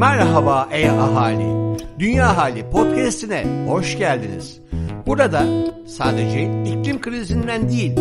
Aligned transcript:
Merhaba 0.00 0.68
ey 0.72 0.90
ahali. 0.90 1.76
Dünya 1.98 2.36
Hali 2.36 2.70
podcast'ine 2.70 3.66
hoş 3.68 3.98
geldiniz. 3.98 4.60
Burada 5.06 5.44
sadece 5.86 6.62
iklim 6.64 7.00
krizinden 7.00 7.68
değil, 7.68 7.92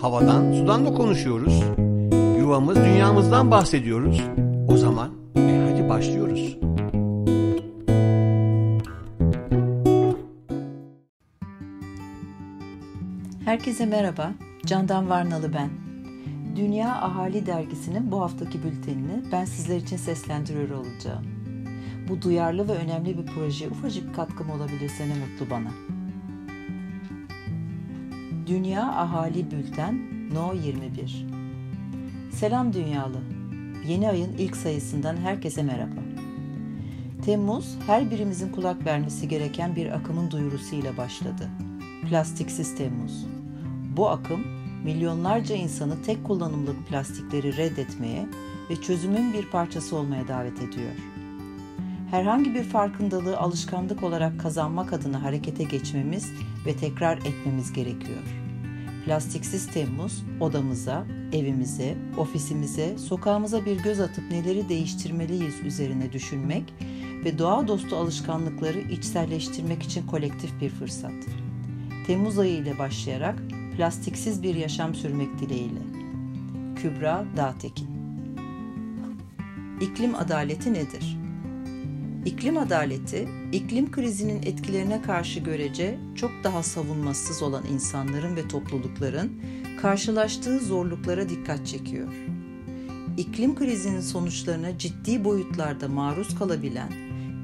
havadan, 0.00 0.52
sudan 0.52 0.86
da 0.86 0.94
konuşuyoruz. 0.94 1.62
Yuvamız, 2.38 2.76
dünyamızdan 2.76 3.50
bahsediyoruz. 3.50 4.22
O 4.68 4.76
zaman 4.76 5.10
e 5.36 5.70
hadi 5.70 5.88
başlıyoruz. 5.88 6.56
Herkese 13.44 13.86
merhaba. 13.86 14.30
Candan 14.66 15.10
Varnalı 15.10 15.54
ben. 15.54 15.70
Dünya 16.56 16.94
Ahali 16.94 17.46
Dergisi'nin 17.46 18.12
bu 18.12 18.20
haftaki 18.20 18.62
bültenini 18.62 19.22
ben 19.32 19.44
sizler 19.44 19.76
için 19.76 19.96
seslendiriyor 19.96 20.70
olacağım. 20.70 21.37
Bu 22.08 22.22
duyarlı 22.22 22.68
ve 22.68 22.72
önemli 22.72 23.18
bir 23.18 23.26
projeye 23.26 23.70
ufacık 23.70 24.08
bir 24.08 24.12
katkım 24.12 24.50
olabilirse 24.50 25.08
ne 25.08 25.14
mutlu 25.14 25.50
bana. 25.50 25.70
Dünya 28.46 28.82
Ahali 28.82 29.50
Bülten 29.50 30.00
No 30.34 30.52
21 30.54 31.26
Selam 32.32 32.72
Dünyalı. 32.72 33.20
Yeni 33.88 34.08
ayın 34.08 34.32
ilk 34.38 34.56
sayısından 34.56 35.16
herkese 35.16 35.62
merhaba. 35.62 36.00
Temmuz 37.24 37.78
her 37.86 38.10
birimizin 38.10 38.52
kulak 38.52 38.86
vermesi 38.86 39.28
gereken 39.28 39.76
bir 39.76 39.96
akımın 39.96 40.30
duyurusuyla 40.30 40.96
başladı. 40.96 41.50
Plastiksiz 42.08 42.76
Temmuz. 42.76 43.26
Bu 43.96 44.08
akım 44.08 44.40
milyonlarca 44.84 45.54
insanı 45.54 46.02
tek 46.02 46.24
kullanımlık 46.24 46.88
plastikleri 46.88 47.56
reddetmeye 47.56 48.26
ve 48.70 48.76
çözümün 48.76 49.32
bir 49.32 49.50
parçası 49.50 49.96
olmaya 49.96 50.28
davet 50.28 50.62
ediyor. 50.62 51.17
Herhangi 52.10 52.54
bir 52.54 52.62
farkındalığı 52.62 53.38
alışkanlık 53.38 54.02
olarak 54.02 54.40
kazanmak 54.40 54.92
adına 54.92 55.22
harekete 55.22 55.64
geçmemiz 55.64 56.32
ve 56.66 56.76
tekrar 56.76 57.18
etmemiz 57.18 57.72
gerekiyor. 57.72 58.22
Plastiksiz 59.04 59.66
Temmuz 59.66 60.24
odamıza, 60.40 61.06
evimize, 61.32 61.96
ofisimize, 62.18 62.98
sokağımıza 62.98 63.64
bir 63.66 63.82
göz 63.82 64.00
atıp 64.00 64.30
neleri 64.30 64.68
değiştirmeliyiz 64.68 65.60
üzerine 65.64 66.12
düşünmek 66.12 66.74
ve 67.24 67.38
doğa 67.38 67.68
dostu 67.68 67.96
alışkanlıkları 67.96 68.78
içselleştirmek 68.78 69.82
için 69.82 70.06
kolektif 70.06 70.60
bir 70.60 70.70
fırsat. 70.70 71.12
Temmuz 72.06 72.38
ayı 72.38 72.52
ile 72.52 72.78
başlayarak 72.78 73.42
plastiksiz 73.76 74.42
bir 74.42 74.54
yaşam 74.54 74.94
sürmek 74.94 75.38
dileğiyle. 75.38 75.80
Kübra 76.76 77.24
Dağtekin 77.36 77.88
İklim 79.80 80.14
adaleti 80.14 80.74
nedir? 80.74 81.17
İklim 82.24 82.58
adaleti, 82.58 83.28
iklim 83.52 83.90
krizinin 83.90 84.42
etkilerine 84.42 85.02
karşı 85.02 85.40
görece 85.40 85.98
çok 86.14 86.30
daha 86.44 86.62
savunmasız 86.62 87.42
olan 87.42 87.64
insanların 87.72 88.36
ve 88.36 88.48
toplulukların 88.48 89.32
karşılaştığı 89.82 90.58
zorluklara 90.58 91.28
dikkat 91.28 91.66
çekiyor. 91.66 92.08
İklim 93.16 93.54
krizinin 93.54 94.00
sonuçlarına 94.00 94.78
ciddi 94.78 95.24
boyutlarda 95.24 95.88
maruz 95.88 96.38
kalabilen 96.38 96.92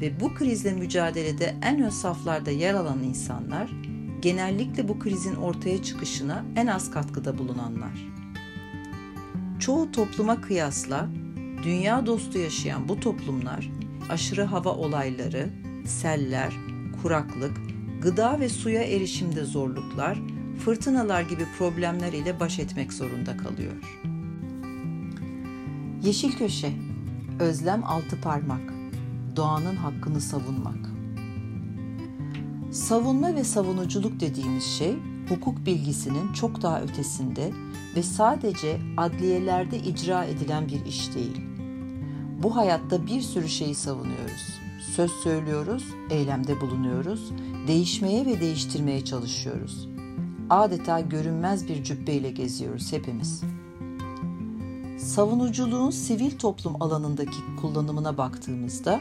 ve 0.01 0.21
bu 0.21 0.35
krizle 0.35 0.73
mücadelede 0.73 1.57
en 1.63 1.83
ön 1.83 1.91
saflarda 1.91 2.51
yer 2.51 2.75
alan 2.75 3.03
insanlar, 3.03 3.71
genellikle 4.23 4.89
bu 4.89 4.99
krizin 4.99 5.35
ortaya 5.35 5.83
çıkışına 5.83 6.45
en 6.57 6.67
az 6.67 6.91
katkıda 6.91 7.39
bulunanlar. 7.39 8.09
Çoğu 9.59 9.93
topluma 9.93 10.41
kıyasla 10.41 11.09
dünya 11.65 12.07
dostu 12.07 12.39
yaşayan 12.39 12.89
bu 12.89 13.01
toplumlar 13.01 13.71
aşırı 14.11 14.45
hava 14.45 14.71
olayları, 14.71 15.49
seller, 15.87 16.53
kuraklık, 17.03 17.57
gıda 18.03 18.41
ve 18.41 18.49
suya 18.49 18.83
erişimde 18.83 19.45
zorluklar, 19.45 20.19
fırtınalar 20.65 21.23
gibi 21.23 21.47
problemler 21.59 22.13
ile 22.13 22.41
baş 22.41 22.59
etmek 22.59 22.93
zorunda 22.93 23.37
kalıyor. 23.37 23.73
Yeşil 26.03 26.33
Köşe 26.33 26.73
Özlem 27.41 27.85
Altı 27.85 28.21
Parmak 28.21 28.73
Doğanın 29.37 29.77
hakkını 29.77 30.21
savunmak 30.21 30.91
Savunma 32.73 33.35
ve 33.35 33.45
savunuculuk 33.45 34.21
dediğimiz 34.21 34.65
şey 34.65 34.95
hukuk 35.29 35.67
bilgisinin 35.67 36.33
çok 36.33 36.63
daha 36.63 36.81
ötesinde 36.81 37.51
ve 37.97 38.03
sadece 38.03 38.81
adliyelerde 38.97 39.79
icra 39.79 40.25
edilen 40.25 40.69
bir 40.69 40.87
iş 40.87 41.15
değil. 41.15 41.54
Bu 42.43 42.57
hayatta 42.57 43.07
bir 43.07 43.21
sürü 43.21 43.49
şeyi 43.49 43.75
savunuyoruz. 43.75 44.61
Söz 44.97 45.11
söylüyoruz, 45.11 45.85
eylemde 46.11 46.61
bulunuyoruz, 46.61 47.33
değişmeye 47.67 48.27
ve 48.27 48.41
değiştirmeye 48.41 49.05
çalışıyoruz. 49.05 49.89
Adeta 50.51 51.01
görünmez 51.01 51.69
bir 51.69 51.85
cübbeyle 51.85 52.31
geziyoruz 52.31 52.93
hepimiz. 52.93 53.43
Savunuculuğun 54.99 55.91
sivil 55.91 56.39
toplum 56.39 56.83
alanındaki 56.83 57.37
kullanımına 57.61 58.19
baktığımızda 58.19 59.01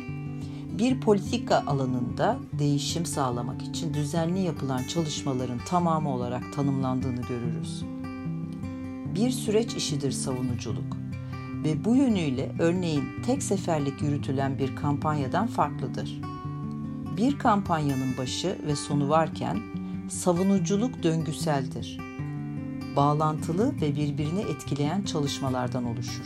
bir 0.80 1.02
politika 1.02 1.64
alanında 1.68 2.38
değişim 2.60 3.06
sağlamak 3.06 3.62
için 3.62 3.94
düzenli 3.94 4.40
yapılan 4.40 4.84
çalışmaların 4.84 5.60
tamamı 5.70 6.14
olarak 6.14 6.54
tanımlandığını 6.54 7.22
görürüz. 7.22 7.84
Bir 9.16 9.32
süreç 9.32 9.76
işidir 9.76 10.12
savunuculuk 10.12 11.03
ve 11.64 11.86
bu 11.86 11.96
yönüyle 11.96 12.52
örneğin 12.60 13.04
tek 13.26 13.44
seferlik 13.44 14.02
yürütülen 14.02 14.60
bir 14.60 14.76
kampanyadan 14.76 15.48
farklıdır. 15.48 16.22
Bir 17.18 17.40
kampanyanın 17.40 18.18
başı 18.18 18.58
ve 18.68 18.76
sonu 18.76 19.10
varken 19.10 19.60
savunuculuk 20.10 21.04
döngüseldir. 21.04 22.00
Bağlantılı 22.96 23.82
ve 23.82 23.96
birbirini 23.96 24.42
etkileyen 24.42 25.02
çalışmalardan 25.02 25.86
oluşur. 25.86 26.26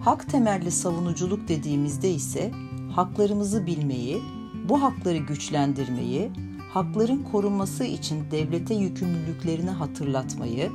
Hak 0.00 0.30
temelli 0.30 0.70
savunuculuk 0.70 1.48
dediğimizde 1.48 2.10
ise 2.10 2.50
haklarımızı 2.94 3.66
bilmeyi, 3.66 4.22
bu 4.68 4.82
hakları 4.82 5.16
güçlendirmeyi, 5.16 6.30
hakların 6.72 7.22
korunması 7.22 7.84
için 7.84 8.30
devlete 8.30 8.74
yükümlülüklerini 8.74 9.70
hatırlatmayı, 9.70 10.70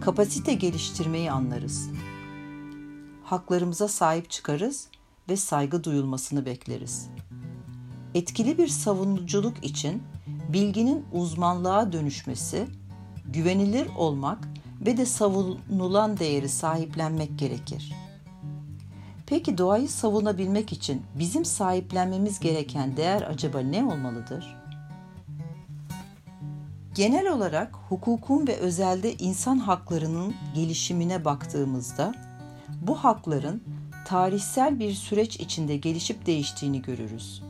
kapasite 0.00 0.54
geliştirmeyi 0.54 1.32
anlarız. 1.32 1.90
Haklarımıza 3.24 3.88
sahip 3.88 4.30
çıkarız 4.30 4.88
ve 5.28 5.36
saygı 5.36 5.84
duyulmasını 5.84 6.46
bekleriz. 6.46 7.08
Etkili 8.14 8.58
bir 8.58 8.68
savunuculuk 8.68 9.64
için 9.64 10.02
bilginin 10.48 11.04
uzmanlığa 11.12 11.92
dönüşmesi, 11.92 12.66
güvenilir 13.26 13.88
olmak 13.98 14.48
ve 14.86 14.96
de 14.96 15.06
savunulan 15.06 16.18
değeri 16.18 16.48
sahiplenmek 16.48 17.38
gerekir. 17.38 17.92
Peki 19.26 19.58
doğayı 19.58 19.88
savunabilmek 19.88 20.72
için 20.72 21.02
bizim 21.18 21.44
sahiplenmemiz 21.44 22.40
gereken 22.40 22.96
değer 22.96 23.22
acaba 23.22 23.60
ne 23.60 23.84
olmalıdır? 23.84 24.59
Genel 26.94 27.32
olarak 27.32 27.74
hukukun 27.88 28.46
ve 28.46 28.56
özelde 28.56 29.14
insan 29.14 29.58
haklarının 29.58 30.34
gelişimine 30.54 31.24
baktığımızda 31.24 32.14
bu 32.80 32.94
hakların 32.94 33.62
tarihsel 34.06 34.78
bir 34.78 34.92
süreç 34.92 35.36
içinde 35.40 35.76
gelişip 35.76 36.26
değiştiğini 36.26 36.82
görürüz. 36.82 37.42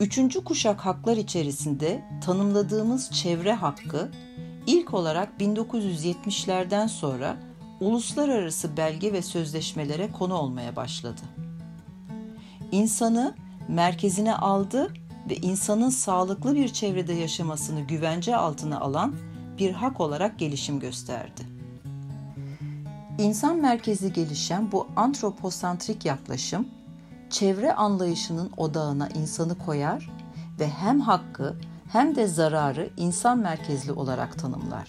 Üçüncü 0.00 0.44
kuşak 0.44 0.80
haklar 0.80 1.16
içerisinde 1.16 2.04
tanımladığımız 2.24 3.10
çevre 3.10 3.52
hakkı 3.52 4.10
ilk 4.66 4.94
olarak 4.94 5.40
1970'lerden 5.40 6.86
sonra 6.86 7.36
uluslararası 7.80 8.76
belge 8.76 9.12
ve 9.12 9.22
sözleşmelere 9.22 10.12
konu 10.12 10.34
olmaya 10.34 10.76
başladı. 10.76 11.20
İnsanı 12.72 13.34
merkezine 13.68 14.34
aldı 14.34 14.92
ve 15.30 15.36
insanın 15.36 15.90
sağlıklı 15.90 16.54
bir 16.54 16.68
çevrede 16.68 17.12
yaşamasını 17.12 17.80
güvence 17.80 18.36
altına 18.36 18.80
alan 18.80 19.14
bir 19.58 19.72
hak 19.72 20.00
olarak 20.00 20.38
gelişim 20.38 20.80
gösterdi. 20.80 21.40
İnsan 23.18 23.56
merkezli 23.56 24.12
gelişen 24.12 24.72
bu 24.72 24.86
antroposantrik 24.96 26.04
yaklaşım, 26.04 26.68
çevre 27.30 27.74
anlayışının 27.74 28.50
odağına 28.56 29.08
insanı 29.08 29.58
koyar 29.58 30.10
ve 30.60 30.68
hem 30.68 31.00
hakkı 31.00 31.56
hem 31.92 32.16
de 32.16 32.26
zararı 32.26 32.90
insan 32.96 33.38
merkezli 33.38 33.92
olarak 33.92 34.38
tanımlar. 34.38 34.88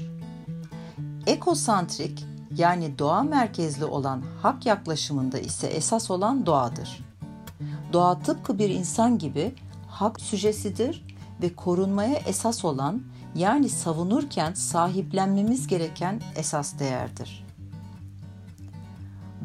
Ekosantrik 1.28 2.26
yani 2.58 3.00
doğa 3.00 3.24
merkezli 3.24 3.86
olan 3.86 4.24
hak 4.42 4.66
yaklaşımında 4.66 5.40
ise 5.40 5.68
esas 5.68 6.12
olan 6.12 6.46
doğadır. 6.46 7.06
Doğa 7.94 8.20
tıpkı 8.20 8.60
bir 8.60 8.70
insan 8.70 9.18
gibi 9.18 9.56
hak 9.92 10.22
süjesidir 10.22 11.06
ve 11.42 11.56
korunmaya 11.56 12.16
esas 12.16 12.66
olan 12.66 13.02
yani 13.36 13.70
savunurken 13.70 14.54
sahiplenmemiz 14.54 15.68
gereken 15.68 16.22
esas 16.36 16.80
değerdir. 16.80 17.46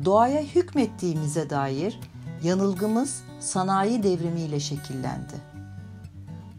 Doğaya 0.05 0.43
hükmettiğimize 0.43 1.51
dair 1.51 2.01
yanılgımız 2.43 3.23
sanayi 3.41 4.03
devrimiyle 4.03 4.61
şekillendi. 4.61 5.35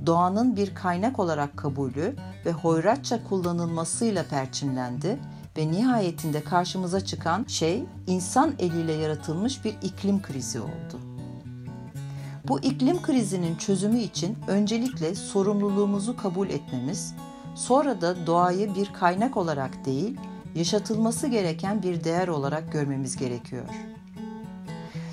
Doğanın 0.06 0.56
bir 0.56 0.76
kaynak 0.76 1.20
olarak 1.20 1.58
kabulü 1.58 2.16
ve 2.46 2.52
hoyratça 2.52 3.24
kullanılmasıyla 3.24 4.24
perçinlendi 4.24 5.20
ve 5.58 5.72
nihayetinde 5.72 6.44
karşımıza 6.44 7.06
çıkan 7.06 7.46
şey 7.48 7.84
insan 8.08 8.54
eliyle 8.60 8.94
yaratılmış 8.94 9.66
bir 9.66 9.76
iklim 9.82 10.22
krizi 10.22 10.60
oldu. 10.60 11.07
Bu 12.48 12.60
iklim 12.60 13.02
krizinin 13.02 13.56
çözümü 13.56 14.00
için 14.00 14.38
öncelikle 14.48 15.16
sorumluluğumuzu 15.16 16.18
kabul 16.18 16.50
etmemiz, 16.50 17.16
sonra 17.56 18.02
da 18.02 18.28
doğayı 18.28 18.76
bir 18.76 18.94
kaynak 18.94 19.38
olarak 19.38 19.86
değil, 19.86 20.18
yaşatılması 20.56 21.28
gereken 21.28 21.84
bir 21.84 22.04
değer 22.04 22.28
olarak 22.28 22.72
görmemiz 22.72 23.18
gerekiyor. 23.18 23.66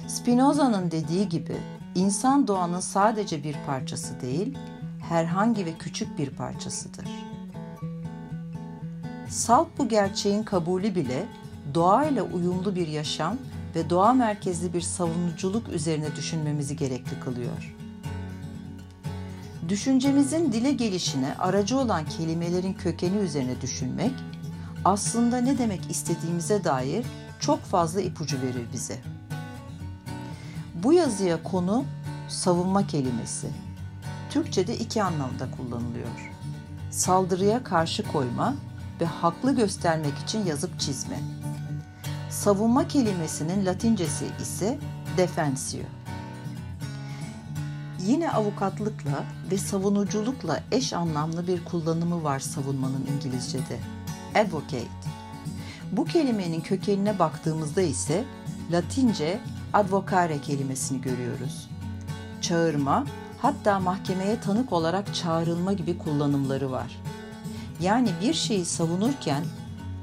Spinoza'nın 0.09 0.91
dediği 0.91 1.29
gibi 1.29 1.57
insan 1.95 2.49
doğanın 2.49 2.81
sadece 2.81 3.45
bir 3.45 3.57
parçası 3.67 4.21
değil, 4.21 4.59
herhangi 5.09 5.67
ve 5.67 5.73
küçük 5.79 6.19
bir 6.19 6.31
parçasıdır. 6.31 7.09
Salt 9.29 9.69
bu 9.79 9.89
gerçeğin 9.89 10.43
kabulü 10.43 10.95
bile 10.95 11.27
doğayla 11.75 12.23
uyumlu 12.23 12.75
bir 12.75 12.89
yaşam 12.89 13.37
ve 13.75 13.91
doğa 13.91 14.13
merkezli 14.13 14.73
bir 14.73 14.81
savunuculuk 14.81 15.69
üzerine 15.69 16.17
düşünmemizi 16.17 16.77
gerekli 16.77 17.21
kılıyor. 17.21 17.75
Düşüncemizin 19.69 20.53
dile 20.53 20.73
gelişine 20.73 21.35
aracı 21.39 21.79
olan 21.79 22.05
kelimelerin 22.07 22.75
kökeni 22.75 23.17
üzerine 23.17 23.61
düşünmek, 23.61 24.13
aslında 24.85 25.41
ne 25.41 25.59
demek 25.59 25.91
istediğimize 25.91 26.65
dair 26.65 27.07
çok 27.41 27.61
fazla 27.61 28.01
ipucu 28.01 28.43
verir 28.43 28.67
bize. 28.73 28.99
Bu 30.75 30.93
yazıya 30.93 31.43
konu 31.43 31.85
savunma 32.29 32.87
kelimesi. 32.87 33.49
Türkçe'de 34.31 34.79
iki 34.79 35.03
anlamda 35.03 35.51
kullanılıyor. 35.57 36.33
Saldırıya 36.91 37.65
karşı 37.65 38.13
koyma 38.13 38.55
ve 39.01 39.05
haklı 39.05 39.57
göstermek 39.57 40.19
için 40.19 40.47
yazıp 40.47 40.81
çizme. 40.81 41.19
Savunma 42.35 42.89
kelimesinin 42.89 43.67
latincesi 43.67 44.27
ise 44.43 44.79
defensio. 45.17 45.81
Yine 48.01 48.31
avukatlıkla 48.31 49.25
ve 49.51 49.59
savunuculukla 49.59 50.61
eş 50.73 50.93
anlamlı 50.93 51.47
bir 51.47 51.65
kullanımı 51.65 52.25
var 52.25 52.41
savunmanın 52.41 53.07
İngilizce'de. 53.15 53.79
Advocate. 54.41 54.89
Bu 55.93 56.05
kelimenin 56.05 56.61
kökenine 56.61 57.19
baktığımızda 57.19 57.83
ise 57.83 58.25
Latince 58.73 59.41
advocare 59.73 60.41
kelimesini 60.41 61.01
görüyoruz. 61.01 61.69
Çağırma, 62.41 63.07
hatta 63.43 63.81
mahkemeye 63.81 64.41
tanık 64.41 64.73
olarak 64.73 65.15
çağrılma 65.15 65.73
gibi 65.73 65.99
kullanımları 65.99 66.71
var. 66.71 67.01
Yani 67.81 68.11
bir 68.23 68.35
şeyi 68.35 68.65
savunurken 68.65 69.45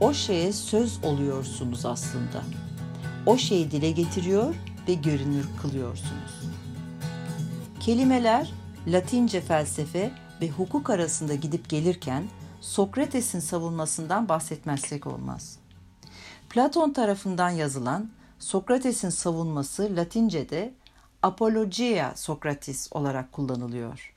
o 0.01 0.13
şeye 0.13 0.53
söz 0.53 1.03
oluyorsunuz 1.03 1.85
aslında. 1.85 2.43
O 3.25 3.37
şeyi 3.37 3.71
dile 3.71 3.91
getiriyor 3.91 4.55
ve 4.87 4.93
görünür 4.93 5.45
kılıyorsunuz. 5.61 6.41
Kelimeler 7.79 8.53
Latince 8.87 9.41
felsefe 9.41 10.11
ve 10.41 10.49
hukuk 10.49 10.89
arasında 10.89 11.35
gidip 11.35 11.69
gelirken 11.69 12.23
Sokrates'in 12.61 13.39
savunmasından 13.39 14.29
bahsetmezsek 14.29 15.07
olmaz. 15.07 15.59
Platon 16.49 16.93
tarafından 16.93 17.49
yazılan 17.49 18.09
Sokrates'in 18.39 19.09
savunması 19.09 19.95
Latince'de 19.95 20.73
apologia 21.21 22.15
Sokratis 22.15 22.89
olarak 22.91 23.31
kullanılıyor. 23.31 24.15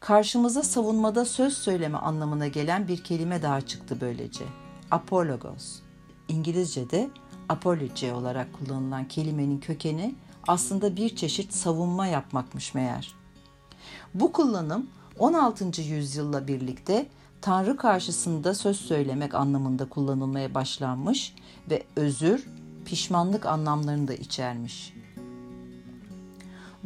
Karşımıza 0.00 0.62
savunmada 0.62 1.24
söz 1.24 1.58
söyleme 1.58 1.98
anlamına 1.98 2.46
gelen 2.46 2.88
bir 2.88 3.04
kelime 3.04 3.42
daha 3.42 3.60
çıktı 3.60 3.98
böylece. 4.00 4.44
Apologos. 4.90 5.80
İngilizce'de 6.28 7.10
apology 7.48 8.12
olarak 8.12 8.48
kullanılan 8.52 9.08
kelimenin 9.08 9.60
kökeni 9.60 10.14
aslında 10.46 10.96
bir 10.96 11.16
çeşit 11.16 11.54
savunma 11.54 12.06
yapmakmış 12.06 12.74
meğer. 12.74 13.14
Bu 14.14 14.32
kullanım 14.32 14.86
16. 15.18 15.82
yüzyılla 15.82 16.48
birlikte 16.48 17.06
Tanrı 17.40 17.76
karşısında 17.76 18.54
söz 18.54 18.76
söylemek 18.80 19.34
anlamında 19.34 19.88
kullanılmaya 19.88 20.54
başlanmış 20.54 21.34
ve 21.70 21.82
özür, 21.96 22.48
pişmanlık 22.84 23.46
anlamlarını 23.46 24.08
da 24.08 24.14
içermiş. 24.14 24.94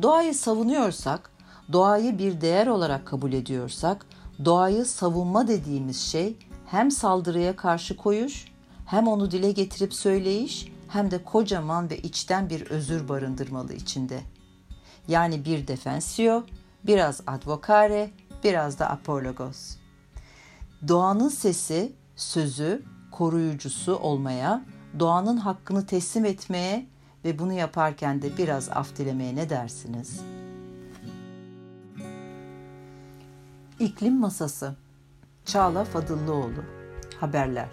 Doğayı 0.02 0.34
savunuyorsak, 0.34 1.30
doğayı 1.72 2.18
bir 2.18 2.40
değer 2.40 2.66
olarak 2.66 3.06
kabul 3.06 3.32
ediyorsak, 3.32 4.06
doğayı 4.44 4.84
savunma 4.84 5.48
dediğimiz 5.48 6.00
şey 6.00 6.36
hem 6.72 6.90
saldırıya 6.90 7.56
karşı 7.56 7.96
koyuş, 7.96 8.44
hem 8.86 9.08
onu 9.08 9.30
dile 9.30 9.52
getirip 9.52 9.94
söyleyiş, 9.94 10.72
hem 10.88 11.10
de 11.10 11.24
kocaman 11.24 11.90
ve 11.90 11.98
içten 11.98 12.50
bir 12.50 12.70
özür 12.70 13.08
barındırmalı 13.08 13.72
içinde. 13.72 14.20
Yani 15.08 15.44
bir 15.44 15.66
defensio, 15.66 16.44
biraz 16.86 17.20
advocare, 17.26 18.10
biraz 18.44 18.78
da 18.78 18.90
apologos. 18.90 19.76
Doğanın 20.88 21.28
sesi, 21.28 21.92
sözü, 22.16 22.82
koruyucusu 23.10 23.96
olmaya, 23.96 24.64
doğanın 24.98 25.36
hakkını 25.36 25.86
teslim 25.86 26.24
etmeye 26.24 26.86
ve 27.24 27.38
bunu 27.38 27.52
yaparken 27.52 28.22
de 28.22 28.36
biraz 28.36 28.68
af 28.68 28.96
dilemeye 28.96 29.36
ne 29.36 29.50
dersiniz? 29.50 30.20
İklim 33.80 34.18
Masası 34.18 34.76
Çağla 35.44 35.84
Fadıllıoğlu. 35.84 36.64
Haberler. 37.20 37.68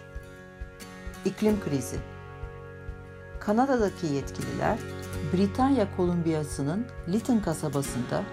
İklim 1.26 1.60
krizi. 1.64 2.00
Kanada'daki 3.40 4.08
yetkililer 4.08 4.80
Britanya 5.34 5.96
Kolumbiyası'nın 5.98 6.88
Lytton 7.08 7.40
kasabasında 7.40 8.24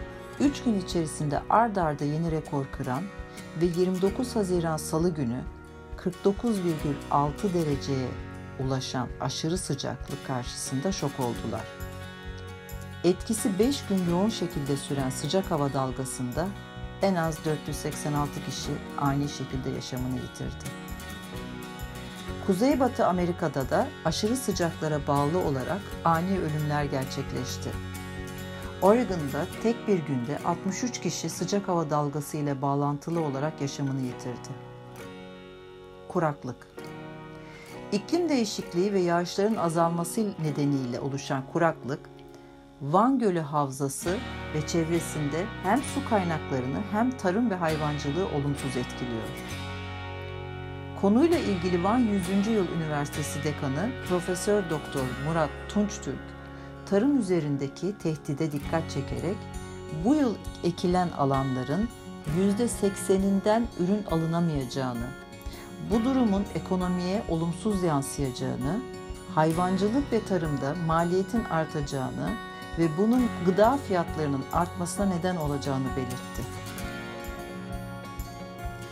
3 0.40 0.62
gün 0.62 0.80
içerisinde 0.80 1.40
ard 1.50 1.76
arda 1.76 2.04
yeni 2.04 2.30
rekor 2.30 2.66
kıran 2.72 3.02
ve 3.60 3.64
29 3.64 4.36
Haziran 4.36 4.76
Salı 4.76 5.14
günü 5.14 5.40
49,6 5.96 7.54
dereceye 7.54 8.08
ulaşan 8.60 9.08
aşırı 9.20 9.58
sıcaklık 9.58 10.26
karşısında 10.26 10.92
şok 10.92 11.20
oldular. 11.20 11.64
Etkisi 13.04 13.58
5 13.58 13.86
gün 13.86 14.10
yoğun 14.10 14.28
şekilde 14.28 14.76
süren 14.76 15.10
sıcak 15.10 15.50
hava 15.50 15.72
dalgasında 15.72 16.46
en 17.02 17.14
az 17.14 17.44
486 17.44 18.44
kişi 18.44 18.70
aynı 18.98 19.28
şekilde 19.28 19.70
yaşamını 19.70 20.14
yitirdi. 20.14 20.64
Kuzeybatı 22.46 23.06
Amerika'da 23.06 23.70
da 23.70 23.86
aşırı 24.04 24.36
sıcaklara 24.36 25.06
bağlı 25.06 25.38
olarak 25.38 25.80
ani 26.04 26.38
ölümler 26.38 26.84
gerçekleşti. 26.84 27.70
Oregon'da 28.82 29.46
tek 29.62 29.88
bir 29.88 29.98
günde 29.98 30.38
63 30.44 31.00
kişi 31.00 31.30
sıcak 31.30 31.68
hava 31.68 31.90
dalgası 31.90 32.36
ile 32.36 32.62
bağlantılı 32.62 33.20
olarak 33.20 33.60
yaşamını 33.60 34.00
yitirdi. 34.00 34.48
Kuraklık 36.08 36.66
İklim 37.92 38.28
değişikliği 38.28 38.92
ve 38.92 39.00
yağışların 39.00 39.56
azalması 39.56 40.32
nedeniyle 40.42 41.00
oluşan 41.00 41.42
kuraklık, 41.52 42.00
Van 42.82 43.18
Gölü 43.18 43.40
Havzası 43.40 44.16
ve 44.54 44.66
çevresinde 44.66 45.44
hem 45.62 45.82
su 45.82 46.08
kaynaklarını 46.08 46.78
hem 46.92 47.10
tarım 47.10 47.50
ve 47.50 47.54
hayvancılığı 47.54 48.26
olumsuz 48.26 48.76
etkiliyor. 48.76 49.28
Konuyla 51.00 51.38
ilgili 51.38 51.84
Van 51.84 51.98
100. 51.98 52.46
Yıl 52.46 52.66
Üniversitesi 52.76 53.44
Dekanı 53.44 53.90
Profesör 54.08 54.70
Doktor 54.70 55.04
Murat 55.26 55.50
Tunçtürk, 55.68 56.18
tarım 56.86 57.18
üzerindeki 57.20 57.98
tehdide 57.98 58.52
dikkat 58.52 58.90
çekerek 58.90 59.36
bu 60.04 60.14
yıl 60.14 60.34
ekilen 60.64 61.08
alanların 61.08 61.88
%80'inden 62.58 63.62
ürün 63.78 64.04
alınamayacağını, 64.10 65.06
bu 65.90 66.04
durumun 66.04 66.44
ekonomiye 66.54 67.22
olumsuz 67.28 67.82
yansıyacağını, 67.82 68.80
hayvancılık 69.34 70.12
ve 70.12 70.24
tarımda 70.24 70.74
maliyetin 70.86 71.44
artacağını 71.44 72.30
ve 72.78 72.88
bunun 72.98 73.28
gıda 73.46 73.78
fiyatlarının 73.88 74.44
artmasına 74.52 75.06
neden 75.06 75.36
olacağını 75.36 75.86
belirtti. 75.96 76.42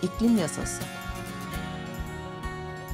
İklim 0.02 0.38
Yasası 0.38 0.82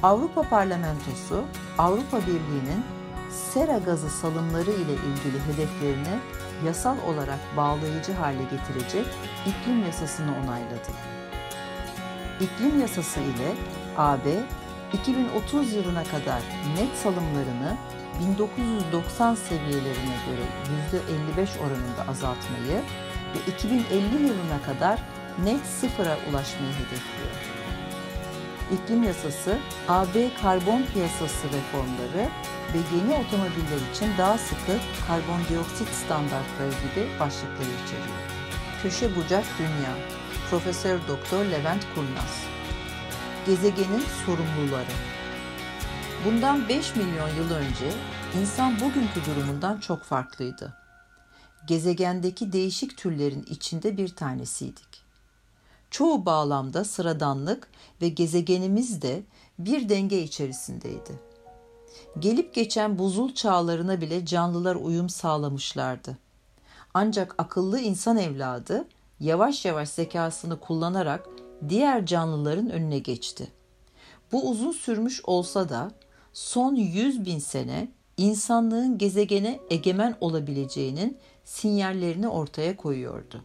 Avrupa 0.03 0.41
Parlamentosu, 0.41 1.43
Avrupa 1.77 2.19
Birliği'nin 2.21 2.83
sera 3.29 3.77
gazı 3.77 4.09
salımları 4.09 4.71
ile 4.71 4.93
ilgili 4.93 5.39
hedeflerini 5.47 6.19
yasal 6.65 6.95
olarak 7.07 7.39
bağlayıcı 7.57 8.13
hale 8.13 8.43
getirecek 8.43 9.05
iklim 9.45 9.85
yasasını 9.85 10.31
onayladı. 10.31 10.91
İklim 12.39 12.81
yasası 12.81 13.19
ile 13.19 13.55
AB 13.97 14.43
2030 14.93 15.73
yılına 15.73 16.03
kadar 16.03 16.41
net 16.77 16.97
salımlarını 17.03 17.77
1990 18.19 19.35
seviyelerine 19.35 20.15
göre 20.27 20.45
%55 21.37 21.59
oranında 21.59 22.11
azaltmayı 22.11 22.81
ve 23.35 23.51
2050 23.51 24.23
yılına 24.23 24.61
kadar 24.65 24.99
net 25.43 25.65
sıfıra 25.65 26.17
ulaşmayı 26.29 26.73
hedefliyor. 26.73 27.35
İklim 28.71 29.03
yasası, 29.03 29.57
AB 29.87 30.33
karbon 30.41 30.83
piyasası 30.93 31.47
reformları 31.47 32.29
ve 32.73 32.77
yeni 32.95 33.25
otomobiller 33.25 33.91
için 33.93 34.09
daha 34.17 34.37
sıkı 34.37 34.77
karbondioksit 35.07 35.87
standartları 35.87 36.69
gibi 36.69 37.19
başlıkları 37.19 37.69
içeriyor. 37.85 38.21
Köşe 38.83 39.15
bucak 39.15 39.45
dünya, 39.59 39.93
Profesör 40.49 40.99
Doktor 41.07 41.45
Levent 41.45 41.85
Kurnaz. 41.95 42.50
Gezegenin 43.45 44.03
sorumluları. 44.25 44.91
Bundan 46.25 46.69
5 46.69 46.95
milyon 46.95 47.27
yıl 47.27 47.51
önce 47.51 47.93
insan 48.41 48.75
bugünkü 48.75 49.25
durumundan 49.25 49.79
çok 49.79 50.03
farklıydı. 50.03 50.73
Gezegendeki 51.67 52.53
değişik 52.53 52.97
türlerin 52.97 53.45
içinde 53.49 53.97
bir 53.97 54.15
tanesiydik. 54.15 55.03
Çoğu 55.91 56.25
bağlamda 56.25 56.83
sıradanlık 56.83 57.67
ve 58.01 58.09
gezegenimiz 58.09 59.01
de 59.01 59.23
bir 59.59 59.89
denge 59.89 60.21
içerisindeydi. 60.21 61.19
Gelip 62.19 62.53
geçen 62.53 62.99
buzul 62.99 63.33
çağlarına 63.33 64.01
bile 64.01 64.25
canlılar 64.25 64.75
uyum 64.75 65.09
sağlamışlardı. 65.09 66.17
Ancak 66.93 67.35
akıllı 67.37 67.79
insan 67.79 68.17
evladı 68.17 68.87
yavaş 69.19 69.65
yavaş 69.65 69.89
zekasını 69.89 70.59
kullanarak 70.59 71.29
diğer 71.69 72.05
canlıların 72.05 72.69
önüne 72.69 72.99
geçti. 72.99 73.47
Bu 74.31 74.49
uzun 74.49 74.71
sürmüş 74.71 75.21
olsa 75.25 75.69
da 75.69 75.91
son 76.33 76.75
100 76.75 77.25
bin 77.25 77.39
sene 77.39 77.87
insanlığın 78.17 78.97
gezegene 78.97 79.59
egemen 79.69 80.17
olabileceğinin 80.21 81.17
sinyallerini 81.43 82.27
ortaya 82.27 82.77
koyuyordu. 82.77 83.43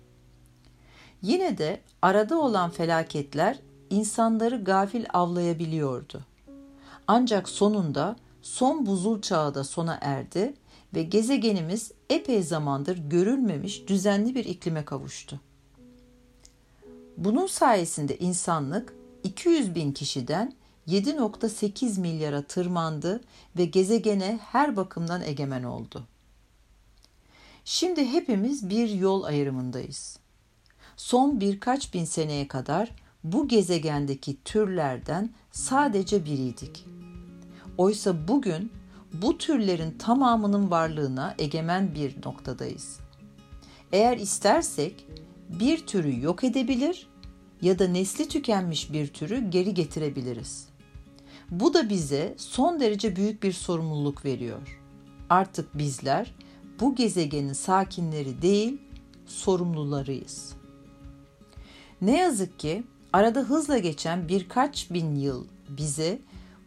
Yine 1.22 1.58
de 1.58 1.80
arada 2.02 2.40
olan 2.40 2.70
felaketler 2.70 3.58
insanları 3.90 4.64
gafil 4.64 5.04
avlayabiliyordu. 5.12 6.20
Ancak 7.06 7.48
sonunda 7.48 8.16
son 8.42 8.86
buzul 8.86 9.20
çağı 9.20 9.54
da 9.54 9.64
sona 9.64 9.98
erdi 10.00 10.54
ve 10.94 11.02
gezegenimiz 11.02 11.92
epey 12.10 12.42
zamandır 12.42 12.98
görülmemiş 12.98 13.88
düzenli 13.88 14.34
bir 14.34 14.44
iklime 14.44 14.84
kavuştu. 14.84 15.40
Bunun 17.16 17.46
sayesinde 17.46 18.18
insanlık 18.18 18.94
200 19.24 19.74
bin 19.74 19.92
kişiden 19.92 20.52
7.8 20.88 22.00
milyara 22.00 22.42
tırmandı 22.42 23.20
ve 23.56 23.64
gezegene 23.64 24.38
her 24.42 24.76
bakımdan 24.76 25.22
egemen 25.22 25.62
oldu. 25.62 26.06
Şimdi 27.64 28.06
hepimiz 28.06 28.70
bir 28.70 28.88
yol 28.88 29.22
ayrımındayız. 29.22 30.18
Son 30.96 31.40
birkaç 31.40 31.94
bin 31.94 32.04
seneye 32.04 32.48
kadar 32.48 32.90
bu 33.24 33.48
gezegendeki 33.48 34.42
türlerden 34.44 35.30
sadece 35.52 36.24
biriydik. 36.24 36.86
Oysa 37.78 38.28
bugün 38.28 38.72
bu 39.12 39.38
türlerin 39.38 39.98
tamamının 39.98 40.70
varlığına 40.70 41.34
egemen 41.38 41.94
bir 41.94 42.16
noktadayız. 42.24 42.98
Eğer 43.92 44.18
istersek 44.18 45.06
bir 45.48 45.86
türü 45.86 46.22
yok 46.22 46.44
edebilir 46.44 47.08
ya 47.62 47.78
da 47.78 47.88
nesli 47.88 48.28
tükenmiş 48.28 48.92
bir 48.92 49.06
türü 49.06 49.50
geri 49.50 49.74
getirebiliriz. 49.74 50.68
Bu 51.50 51.74
da 51.74 51.88
bize 51.88 52.34
son 52.36 52.80
derece 52.80 53.16
büyük 53.16 53.42
bir 53.42 53.52
sorumluluk 53.52 54.24
veriyor. 54.24 54.80
Artık 55.30 55.78
bizler 55.78 56.34
bu 56.80 56.94
gezegenin 56.94 57.52
sakinleri 57.52 58.42
değil, 58.42 58.78
sorumlularıyız. 59.26 60.52
Ne 62.00 62.18
yazık 62.18 62.58
ki 62.58 62.84
arada 63.12 63.40
hızla 63.40 63.78
geçen 63.78 64.28
birkaç 64.28 64.90
bin 64.90 65.14
yıl 65.14 65.44
bize 65.68 66.18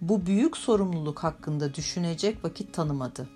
bu 0.02 0.26
büyük 0.26 0.58
sorumluluk 0.58 1.20
hakkında 1.20 1.74
düşünecek 1.74 2.44
vakit 2.44 2.74
tanımadı. 2.74 3.30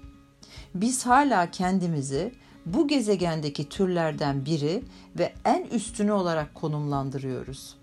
Biz 0.76 1.06
hala 1.06 1.52
kendimizi 1.52 2.34
bu 2.65 2.88
gezegendeki 2.88 3.70
türlerden 3.70 4.46
biri 4.46 4.84
ve 5.20 5.34
en 5.46 5.63
üstünü 5.63 6.12
olarak 6.12 6.55
konumlandırıyoruz. 6.55 7.75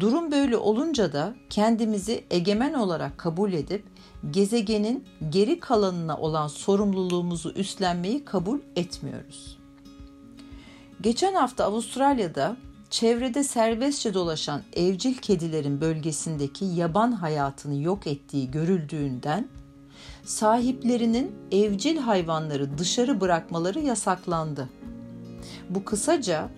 Durum 0.00 0.32
böyle 0.32 0.56
olunca 0.56 1.12
da 1.12 1.34
kendimizi 1.50 2.24
egemen 2.30 2.74
olarak 2.74 3.18
kabul 3.18 3.52
edip 3.52 3.84
gezegenin 4.30 5.04
geri 5.30 5.60
kalanına 5.60 6.16
olan 6.16 6.48
sorumluluğumuzu 6.48 7.50
üstlenmeyi 7.50 8.24
kabul 8.24 8.58
etmiyoruz. 8.76 9.58
Geçen 11.00 11.34
hafta 11.34 11.64
Avustralya'da 11.64 12.56
çevrede 12.90 13.44
serbestçe 13.44 14.14
dolaşan 14.14 14.62
evcil 14.72 15.14
kedilerin 15.14 15.80
bölgesindeki 15.80 16.64
yaban 16.64 17.12
hayatını 17.12 17.82
yok 17.82 18.06
ettiği 18.06 18.50
görüldüğünden 18.50 19.48
sahiplerinin 20.24 21.32
evcil 21.52 21.96
hayvanları 21.96 22.78
dışarı 22.78 23.20
bırakmaları 23.20 23.80
yasaklandı. 23.80 24.68
Bu 25.70 25.84
kısaca 25.84 26.48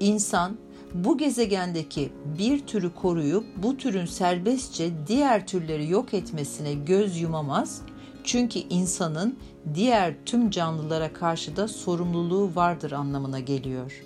insan 0.00 0.56
bu 0.94 1.18
gezegendeki 1.18 2.12
bir 2.38 2.66
türü 2.66 2.94
koruyup 2.94 3.44
bu 3.56 3.76
türün 3.76 4.06
serbestçe 4.06 4.90
diğer 5.06 5.46
türleri 5.46 5.90
yok 5.90 6.14
etmesine 6.14 6.74
göz 6.74 7.20
yumamaz. 7.20 7.82
Çünkü 8.24 8.58
insanın 8.58 9.38
diğer 9.74 10.14
tüm 10.26 10.50
canlılara 10.50 11.12
karşı 11.12 11.56
da 11.56 11.68
sorumluluğu 11.68 12.50
vardır 12.54 12.92
anlamına 12.92 13.40
geliyor. 13.40 14.02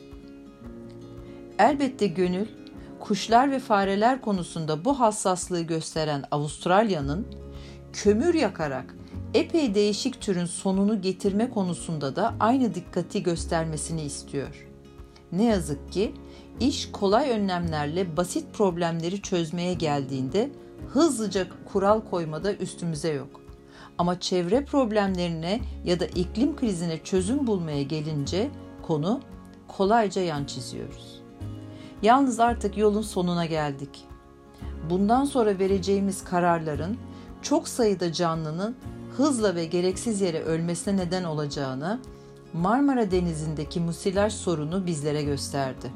Elbette 1.58 2.06
gönül 2.06 2.46
kuşlar 3.00 3.50
ve 3.50 3.58
fareler 3.58 4.20
konusunda 4.20 4.84
bu 4.84 5.00
hassaslığı 5.00 5.60
gösteren 5.60 6.24
Avustralya'nın 6.30 7.26
kömür 7.92 8.34
yakarak 8.34 8.94
epey 9.34 9.74
değişik 9.74 10.20
türün 10.20 10.44
sonunu 10.44 11.02
getirme 11.02 11.50
konusunda 11.50 12.16
da 12.16 12.34
aynı 12.40 12.74
dikkati 12.74 13.22
göstermesini 13.22 14.02
istiyor. 14.02 14.66
Ne 15.32 15.44
yazık 15.44 15.92
ki 15.92 16.14
iş 16.60 16.92
kolay 16.92 17.30
önlemlerle 17.30 18.16
basit 18.16 18.54
problemleri 18.54 19.22
çözmeye 19.22 19.74
geldiğinde 19.74 20.50
hızlıca 20.92 21.46
kural 21.72 22.00
koymada 22.10 22.54
üstümüze 22.54 23.12
yok. 23.12 23.40
Ama 23.98 24.20
çevre 24.20 24.64
problemlerine 24.64 25.60
ya 25.84 26.00
da 26.00 26.06
iklim 26.06 26.56
krizine 26.56 26.98
çözüm 27.04 27.46
bulmaya 27.46 27.82
gelince 27.82 28.50
konu 28.82 29.20
kolayca 29.68 30.22
yan 30.22 30.44
çiziyoruz. 30.44 31.22
Yalnız 32.02 32.40
artık 32.40 32.78
yolun 32.78 33.02
sonuna 33.02 33.46
geldik. 33.46 34.04
Bundan 34.90 35.24
sonra 35.24 35.58
vereceğimiz 35.58 36.24
kararların 36.24 36.96
çok 37.42 37.68
sayıda 37.68 38.12
canlının 38.12 38.76
hızla 39.16 39.54
ve 39.54 39.64
gereksiz 39.64 40.20
yere 40.20 40.42
ölmesine 40.42 40.96
neden 40.96 41.24
olacağını 41.24 42.00
Marmara 42.52 43.10
Denizi'ndeki 43.10 43.80
musilaj 43.80 44.32
sorunu 44.32 44.86
bizlere 44.86 45.22
gösterdi. 45.22 45.92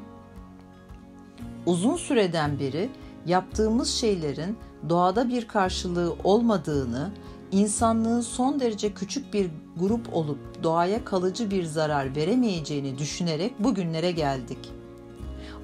Uzun 1.65 1.95
süreden 1.95 2.59
beri 2.59 2.89
yaptığımız 3.25 3.89
şeylerin 3.89 4.57
doğada 4.89 5.29
bir 5.29 5.47
karşılığı 5.47 6.15
olmadığını, 6.23 7.11
insanlığın 7.51 8.21
son 8.21 8.59
derece 8.59 8.93
küçük 8.93 9.33
bir 9.33 9.49
grup 9.77 10.13
olup 10.13 10.63
doğaya 10.63 11.05
kalıcı 11.05 11.51
bir 11.51 11.63
zarar 11.63 12.15
veremeyeceğini 12.15 12.97
düşünerek 12.97 13.59
bugünlere 13.59 14.11
geldik. 14.11 14.71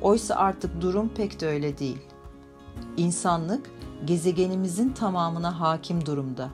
Oysa 0.01 0.35
artık 0.35 0.81
durum 0.81 1.09
pek 1.09 1.41
de 1.41 1.47
öyle 1.47 1.77
değil. 1.77 2.01
İnsanlık 2.97 3.69
gezegenimizin 4.05 4.89
tamamına 4.89 5.59
hakim 5.59 6.05
durumda 6.05 6.49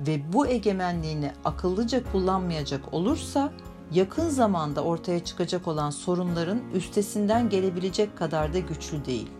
ve 0.00 0.32
bu 0.32 0.46
egemenliğini 0.46 1.32
akıllıca 1.44 2.12
kullanmayacak 2.12 2.94
olursa 2.94 3.52
yakın 3.92 4.28
zamanda 4.28 4.84
ortaya 4.84 5.24
çıkacak 5.24 5.68
olan 5.68 5.90
sorunların 5.90 6.60
üstesinden 6.74 7.48
gelebilecek 7.48 8.18
kadar 8.18 8.54
da 8.54 8.58
güçlü 8.58 9.04
değil. 9.04 9.30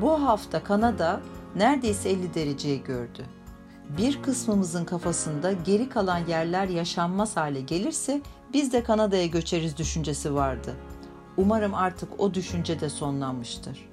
Bu 0.00 0.10
hafta 0.10 0.64
Kanada 0.64 1.20
neredeyse 1.56 2.10
50 2.10 2.34
dereceyi 2.34 2.84
gördü. 2.84 3.26
Bir 3.98 4.22
kısmımızın 4.22 4.84
kafasında 4.84 5.52
geri 5.52 5.88
kalan 5.88 6.26
yerler 6.26 6.68
yaşanmaz 6.68 7.36
hale 7.36 7.60
gelirse 7.60 8.20
biz 8.52 8.72
de 8.72 8.82
Kanada'ya 8.82 9.26
göçeriz 9.26 9.76
düşüncesi 9.76 10.34
vardı. 10.34 10.74
Umarım 11.36 11.74
artık 11.74 12.20
o 12.20 12.34
düşünce 12.34 12.80
de 12.80 12.88
sonlanmıştır. 12.88 13.91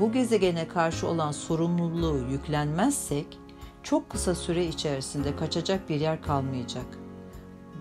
Bu 0.00 0.12
gezegene 0.12 0.68
karşı 0.68 1.06
olan 1.06 1.32
sorumluluğu 1.32 2.18
yüklenmezsek 2.30 3.38
çok 3.82 4.10
kısa 4.10 4.34
süre 4.34 4.66
içerisinde 4.66 5.36
kaçacak 5.36 5.88
bir 5.88 6.00
yer 6.00 6.22
kalmayacak. 6.22 6.86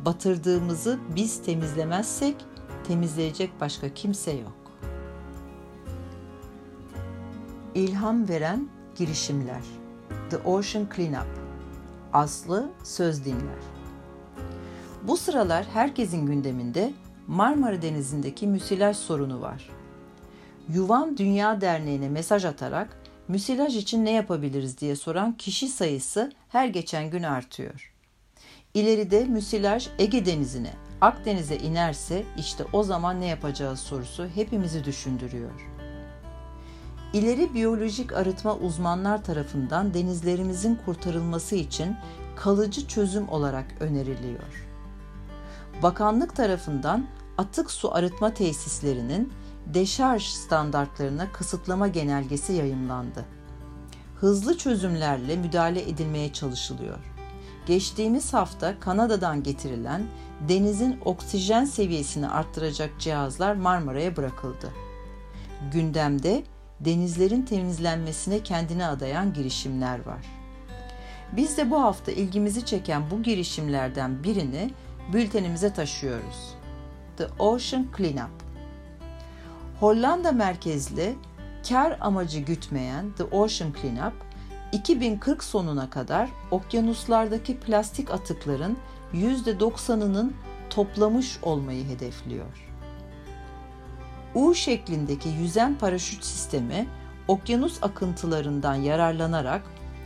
Batırdığımızı 0.06 1.00
biz 1.16 1.44
temizlemezsek 1.44 2.36
temizleyecek 2.88 3.52
başka 3.62 3.94
kimse 3.94 4.32
yok. 4.32 4.60
İlham 7.76 8.30
veren 8.30 8.70
girişimler. 8.96 9.64
The 10.30 10.38
Ocean 10.38 10.88
Cleanup. 10.96 11.28
Aslı 12.14 12.70
söz 12.84 13.26
dinler. 13.26 13.60
Bu 15.04 15.18
sıralar 15.18 15.66
herkesin 15.74 16.26
gündeminde 16.26 16.94
Marmara 17.28 17.82
Denizi'ndeki 17.82 18.48
müsilaj 18.48 18.98
sorunu 18.98 19.42
var. 19.42 19.70
Yuvam 20.74 21.18
Dünya 21.18 21.62
Derneği'ne 21.62 22.10
mesaj 22.10 22.46
atarak 22.46 22.98
müsilaj 23.28 23.78
için 23.78 24.06
ne 24.06 24.12
yapabiliriz 24.12 24.78
diye 24.78 24.96
soran 24.96 25.38
kişi 25.38 25.68
sayısı 25.68 26.32
her 26.50 26.68
geçen 26.68 27.10
gün 27.10 27.24
artıyor. 27.24 27.94
İleride 28.74 29.26
müsilaj 29.26 29.88
Ege 30.00 30.26
Denizi'ne, 30.26 30.74
Akdeniz'e 31.02 31.58
inerse 31.58 32.24
işte 32.38 32.64
o 32.74 32.84
zaman 32.84 33.22
ne 33.22 33.26
yapacağız 33.26 33.80
sorusu 33.80 34.28
hepimizi 34.36 34.84
düşündürüyor. 34.84 35.70
İleri 37.14 37.54
biyolojik 37.54 38.14
arıtma 38.14 38.56
uzmanlar 38.56 39.24
tarafından 39.24 39.94
denizlerimizin 39.94 40.80
kurtarılması 40.86 41.56
için 41.56 41.96
kalıcı 42.36 42.88
çözüm 42.88 43.30
olarak 43.30 43.66
öneriliyor. 43.80 44.68
Bakanlık 45.84 46.36
tarafından 46.36 47.06
atık 47.38 47.72
su 47.72 47.96
arıtma 47.96 48.34
tesislerinin 48.34 49.34
deşarj 49.74 50.24
standartlarına 50.24 51.32
kısıtlama 51.32 51.88
genelgesi 51.88 52.54
yayımlandı. 52.54 53.26
Hızlı 54.16 54.58
çözümlerle 54.58 55.36
müdahale 55.36 55.90
edilmeye 55.90 56.34
çalışılıyor. 56.34 56.98
Geçtiğimiz 57.66 58.34
hafta 58.34 58.80
Kanada'dan 58.80 59.44
getirilen 59.44 60.04
denizin 60.50 61.00
oksijen 61.06 61.66
seviyesini 61.66 62.30
arttıracak 62.30 62.90
cihazlar 63.00 63.56
Marmara'ya 63.56 64.18
bırakıldı. 64.18 64.72
Gündemde 65.72 66.44
denizlerin 66.80 67.42
temizlenmesine 67.42 68.44
kendine 68.44 68.86
adayan 68.86 69.34
girişimler 69.34 70.06
var. 70.06 70.26
Biz 71.36 71.58
de 71.58 71.72
bu 71.72 71.82
hafta 71.82 72.12
ilgimizi 72.12 72.66
çeken 72.66 73.12
bu 73.12 73.24
girişimlerden 73.24 74.24
birini 74.24 74.72
bültenimize 75.14 75.74
taşıyoruz. 75.74 76.56
The 77.18 77.28
Ocean 77.40 77.88
Cleanup. 77.98 78.49
Hollanda 79.80 80.32
merkezli 80.32 81.16
kar 81.70 81.98
amacı 82.02 82.40
gütmeyen 82.40 83.06
The 83.18 83.24
Ocean 83.24 83.74
Cleanup, 83.82 84.14
2040 84.72 85.44
sonuna 85.44 85.90
kadar 85.90 86.30
okyanuslardaki 86.52 87.60
plastik 87.60 88.12
atıkların 88.12 88.78
%90'ının 89.14 90.34
toplamış 90.70 91.40
olmayı 91.42 91.88
hedefliyor. 91.88 92.70
U 94.36 94.54
şeklindeki 94.56 95.30
yüzen 95.30 95.78
paraşüt 95.78 96.24
sistemi 96.24 96.88
okyanus 97.28 97.84
akıntılarından 97.84 98.76
yararlanarak 98.76 99.62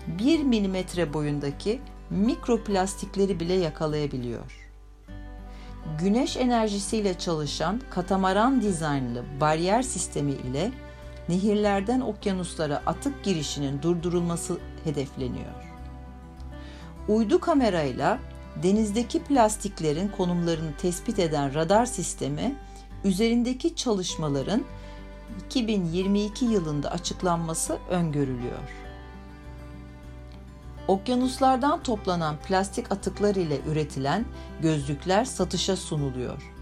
1 0.08 0.44
milimetre 0.44 1.14
boyundaki 1.14 1.82
mikroplastikleri 2.10 3.40
bile 3.40 3.54
yakalayabiliyor 3.54 4.63
güneş 6.00 6.38
enerjisiyle 6.38 7.18
çalışan 7.18 7.82
katamaran 7.90 8.62
dizaynlı 8.62 9.24
bariyer 9.42 9.82
sistemi 9.82 10.32
ile 10.32 10.72
nehirlerden 11.30 12.02
okyanuslara 12.02 12.82
atık 12.86 13.24
girişinin 13.24 13.82
durdurulması 13.82 14.58
hedefleniyor. 14.84 15.74
Uydu 17.08 17.40
kamerayla 17.40 18.20
denizdeki 18.64 19.24
plastiklerin 19.24 20.08
konumlarını 20.08 20.72
tespit 20.78 21.20
eden 21.20 21.54
radar 21.54 21.86
sistemi 21.86 22.56
üzerindeki 23.04 23.76
çalışmaların 23.76 24.64
2022 25.46 26.46
yılında 26.46 26.92
açıklanması 26.92 27.78
öngörülüyor. 27.90 28.83
Okyanuslardan 30.88 31.84
toplanan 31.84 32.36
plastik 32.48 32.92
atıklar 32.92 33.36
ile 33.36 33.60
üretilen 33.72 34.26
gözlükler 34.62 35.26
satışa 35.26 35.76
sunuluyor 35.76 36.54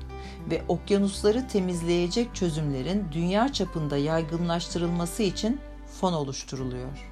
ve 0.49 0.61
okyanusları 0.67 1.47
temizleyecek 1.47 2.35
çözümlerin 2.35 3.07
dünya 3.11 3.53
çapında 3.53 3.97
yaygınlaştırılması 3.97 5.23
için 5.23 5.59
fon 5.99 6.13
oluşturuluyor. 6.13 7.11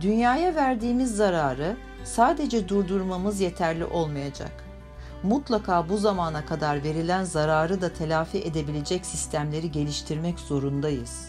Dünyaya 0.00 0.54
verdiğimiz 0.54 1.16
zararı 1.16 1.76
sadece 2.04 2.68
durdurmamız 2.68 3.40
yeterli 3.40 3.84
olmayacak. 3.84 4.64
Mutlaka 5.22 5.88
bu 5.88 5.96
zamana 5.96 6.46
kadar 6.46 6.84
verilen 6.84 7.24
zararı 7.24 7.80
da 7.80 7.92
telafi 7.92 8.38
edebilecek 8.38 9.06
sistemleri 9.06 9.70
geliştirmek 9.70 10.38
zorundayız. 10.40 11.28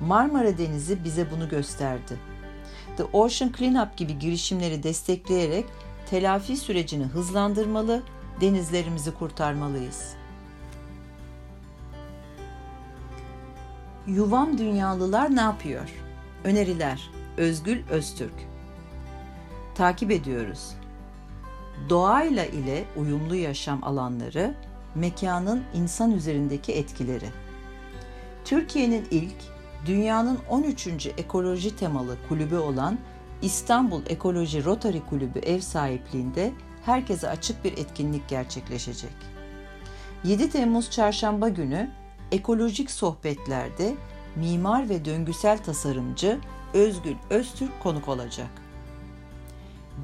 Marmara 0.00 0.58
Denizi 0.58 1.04
bize 1.04 1.30
bunu 1.30 1.48
gösterdi 1.48 2.18
The 2.96 3.04
Ocean 3.04 3.52
Cleanup 3.58 3.96
gibi 3.96 4.18
girişimleri 4.18 4.82
destekleyerek 4.82 5.66
telafi 6.10 6.56
sürecini 6.56 7.04
hızlandırmalı, 7.04 8.02
denizlerimizi 8.40 9.14
kurtarmalıyız. 9.14 10.14
Yuvam 14.06 14.58
Dünyalılar 14.58 15.36
ne 15.36 15.40
yapıyor? 15.40 15.88
Öneriler 16.44 17.10
Özgül 17.36 17.88
Öztürk 17.90 18.56
Takip 19.74 20.10
ediyoruz. 20.10 20.74
Doğayla 21.88 22.44
ile 22.44 22.84
uyumlu 22.96 23.34
yaşam 23.34 23.84
alanları, 23.84 24.54
mekanın 24.94 25.62
insan 25.74 26.12
üzerindeki 26.12 26.72
etkileri. 26.72 27.28
Türkiye'nin 28.44 29.06
ilk 29.10 29.55
dünyanın 29.86 30.38
13. 30.50 30.86
ekoloji 31.18 31.76
temalı 31.76 32.16
kulübü 32.28 32.56
olan 32.56 32.98
İstanbul 33.42 34.02
Ekoloji 34.06 34.64
Rotary 34.64 35.00
Kulübü 35.00 35.38
ev 35.38 35.60
sahipliğinde 35.60 36.52
herkese 36.84 37.28
açık 37.28 37.64
bir 37.64 37.72
etkinlik 37.72 38.28
gerçekleşecek. 38.28 39.12
7 40.24 40.50
Temmuz 40.50 40.90
Çarşamba 40.90 41.48
günü 41.48 41.90
ekolojik 42.32 42.90
sohbetlerde 42.90 43.94
mimar 44.36 44.88
ve 44.88 45.04
döngüsel 45.04 45.58
tasarımcı 45.58 46.40
Özgül 46.74 47.14
Öztürk 47.30 47.82
konuk 47.82 48.08
olacak. 48.08 48.50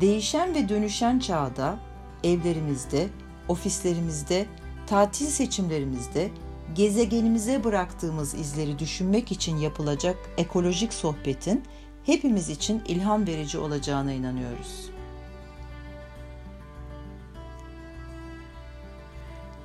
Değişen 0.00 0.54
ve 0.54 0.68
dönüşen 0.68 1.18
çağda 1.18 1.78
evlerimizde, 2.24 3.08
ofislerimizde, 3.48 4.46
tatil 4.87 5.26
seçimlerimizde 5.26 6.30
gezegenimize 6.74 7.64
bıraktığımız 7.64 8.35
izleri 8.35 8.78
düşünmek 8.78 9.32
için 9.32 9.56
yapılacak 9.56 10.16
ekolojik 10.37 10.94
sohbetin 10.94 11.62
hepimiz 12.04 12.48
için 12.48 12.82
ilham 12.88 13.26
verici 13.26 13.58
olacağına 13.58 14.12
inanıyoruz. 14.12 14.90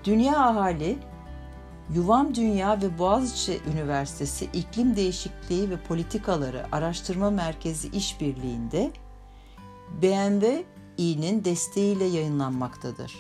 Dünya 0.04 0.40
Ahali, 0.40 0.98
Yuvam 1.96 2.36
Dünya 2.36 2.82
ve 2.82 3.00
Boğaziçi 3.00 3.60
Üniversitesi 3.74 4.46
İklim 4.54 4.96
Değişikliği 4.96 5.70
ve 5.70 5.78
Politikaları 5.78 6.66
Araştırma 6.72 7.30
Merkezi 7.30 7.88
işbirliğinde 7.88 8.92
BMW 10.02 10.64
İ'nin 10.98 11.46
desteğiyle 11.46 12.06
yayınlanmaktadır. 12.06 13.16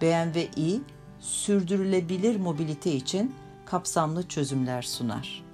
BMW 0.00 0.42
İ, 0.56 0.80
sürdürülebilir 1.22 2.36
mobilite 2.40 2.92
için 2.92 3.34
kapsamlı 3.64 4.28
çözümler 4.28 4.82
sunar. 4.82 5.51